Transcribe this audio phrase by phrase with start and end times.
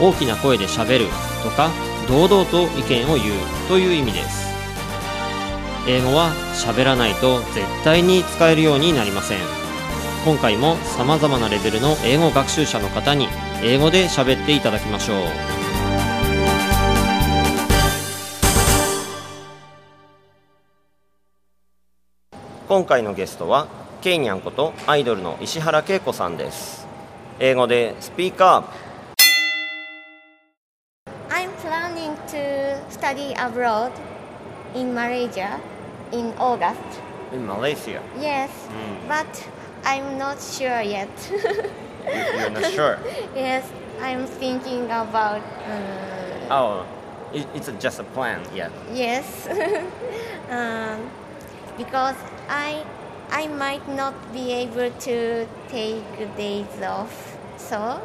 [0.00, 1.06] 大きな声でしゃべる
[1.42, 1.70] とか
[2.08, 3.34] 堂々と意見を言う
[3.68, 4.50] という意味です。
[5.86, 9.38] 英語は喋らないと絶対に使えるようになりません。
[10.24, 13.28] 今回も様々なレベルの英語学習者の方に
[13.62, 15.16] 英語で喋っていただきましょう。
[22.68, 23.66] 今回のゲストは
[24.00, 26.86] ケイニャンことアイドルの石原恵子さんです。
[27.38, 28.89] 英語でスピーカー
[33.10, 33.90] study abroad
[34.74, 35.58] in Malaysia
[36.12, 37.02] in August.
[37.34, 38.96] in Malaysia Yes, Mm.
[39.10, 39.26] but
[39.82, 41.10] I'm not sure yet.
[42.06, 42.98] you're not sure
[43.34, 43.66] yes,
[43.98, 45.42] I'm thinking about.
[45.66, 46.86] Uh, oh
[47.34, 49.26] it, it's just a plan yeah yes,
[50.54, 51.10] um,
[51.74, 52.14] because
[52.46, 52.86] I
[53.30, 56.06] I might not be able to take
[56.38, 57.14] days off,
[57.58, 57.98] so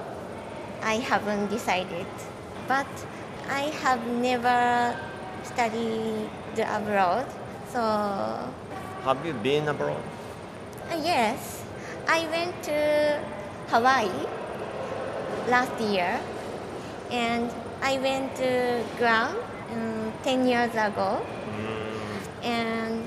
[0.81, 2.09] I haven't decided.
[2.65, 2.89] But
[3.49, 4.95] I have never
[5.43, 7.25] studied abroad,
[7.71, 7.79] so
[9.03, 10.01] have you been abroad
[10.91, 11.63] uh, yes,
[12.07, 13.19] I went to
[13.69, 14.09] Hawaii
[15.49, 16.19] last year,
[17.11, 19.35] and I went to Guam
[19.71, 21.25] um, ten years ago,
[22.43, 23.01] and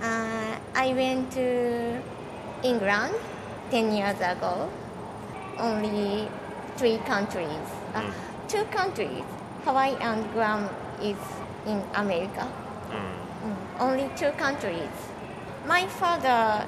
[0.00, 2.00] uh, I went to
[2.62, 3.14] England
[3.70, 4.68] 10 years ago.
[5.58, 6.28] Only
[6.76, 7.66] three countries.
[7.94, 8.12] Uh, Mm.
[8.48, 9.24] Two countries.
[9.66, 10.70] Hawaii and Guam
[11.02, 11.18] is
[11.66, 12.46] in America.
[12.90, 14.94] Mm, Only two countries.
[15.66, 16.64] My father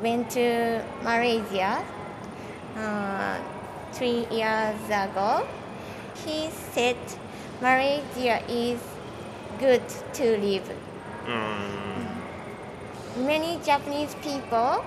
[0.00, 1.82] went to Malaysia
[2.78, 3.36] uh,
[3.92, 5.44] three years ago.
[6.24, 6.96] He said
[7.60, 8.78] Malaysia is
[9.58, 9.82] good
[10.14, 10.70] to live
[13.16, 14.84] many Japanese people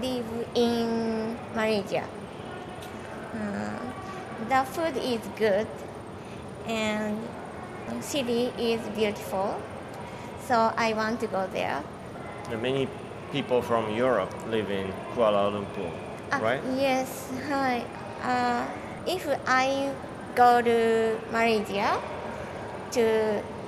[0.00, 2.04] live in Malaysia.
[3.34, 3.78] Uh,
[4.48, 5.68] the food is good
[6.68, 7.16] and
[8.00, 9.60] city is beautiful.
[10.46, 11.82] So I want to go there.
[12.48, 12.88] there many
[13.32, 15.90] people from Europe live in Kuala Lumpur
[16.30, 17.32] Ah, right Yes.
[17.48, 17.84] Hi.
[18.20, 18.64] Uh,
[19.06, 19.92] if I
[20.34, 21.96] go to Malaysia
[22.92, 23.04] to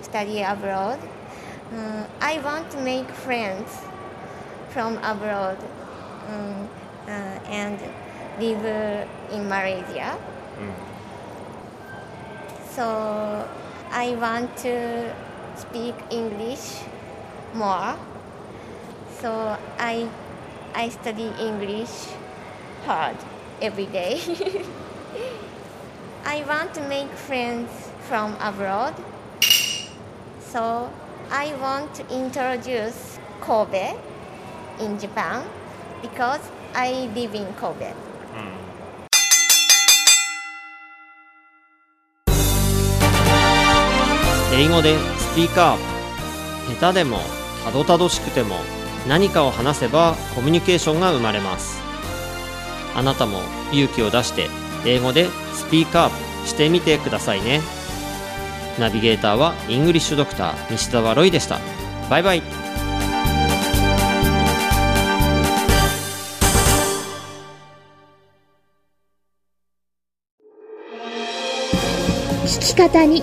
[0.02, 1.00] study abroad,
[1.72, 3.80] uh, I want to make friends
[4.68, 5.56] from abroad
[6.28, 6.68] um,
[7.08, 7.80] uh, and
[8.38, 10.20] live uh, in Malaysia.
[12.80, 13.46] So
[13.92, 15.12] I want to
[15.54, 16.80] speak English
[17.52, 17.94] more.
[19.20, 20.08] So I
[20.74, 21.92] I study English
[22.86, 23.16] hard
[23.60, 24.16] every day.
[26.24, 27.68] I want to make friends
[28.08, 28.94] from abroad.
[30.40, 30.88] So
[31.30, 33.92] I want to introduce Kobe
[34.80, 35.44] in Japan
[36.00, 36.40] because
[36.72, 37.92] I live in Kobe.
[44.52, 45.78] 英語でスピーカー。
[46.78, 47.18] 下手でも
[47.64, 48.56] たどたどしくても
[49.08, 51.80] 何かを話せばコミュニケーションが生まれます。
[52.94, 53.40] あなたも
[53.72, 54.48] 勇気を出して
[54.84, 57.60] 英語でスピーカーしてみてくださいね。
[58.78, 61.58] ナビゲーターはイングリッシュドクター西澤ロイでした。
[62.08, 62.42] バイバイ。
[72.44, 73.22] 聞き方に